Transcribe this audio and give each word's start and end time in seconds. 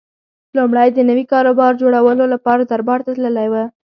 لومړی 0.57 0.87
د 0.93 0.99
نوي 1.09 1.25
کاروبار 1.33 1.71
جوړولو 1.81 2.25
لپاره 2.33 2.61
دربار 2.71 2.99
ته 3.05 3.11
تللی 3.17 3.47
و 3.51 3.55